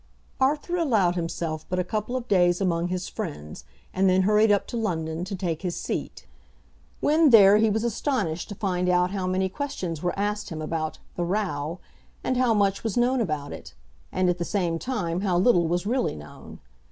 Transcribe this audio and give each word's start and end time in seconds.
Arthur 0.39 0.77
allowed 0.77 1.13
himself 1.15 1.63
but 1.69 1.77
a 1.77 1.83
couple 1.83 2.15
of 2.15 2.27
days 2.27 2.59
among 2.59 2.87
his 2.87 3.07
friends, 3.07 3.65
and 3.93 4.09
then 4.09 4.23
hurried 4.23 4.51
up 4.51 4.65
to 4.65 4.75
London 4.75 5.23
to 5.23 5.35
take 5.35 5.61
his 5.61 5.75
seat. 5.79 6.25
When 7.01 7.29
there 7.29 7.57
he 7.57 7.69
was 7.69 7.83
astonished 7.83 8.49
to 8.49 8.55
find 8.55 8.89
how 8.89 9.27
many 9.27 9.47
questions 9.47 10.01
were 10.01 10.17
asked 10.17 10.49
him 10.49 10.59
about 10.59 10.97
"the 11.17 11.23
row," 11.23 11.77
and 12.23 12.35
how 12.35 12.55
much 12.55 12.83
was 12.83 12.97
known 12.97 13.21
about 13.21 13.53
it, 13.53 13.75
and 14.11 14.27
at 14.27 14.39
the 14.39 14.43
same 14.43 14.79
time 14.79 15.21
how 15.21 15.37
little 15.37 15.67
was 15.67 15.85
really 15.85 16.15
known. 16.15 16.57